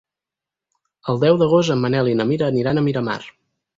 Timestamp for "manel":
1.85-2.09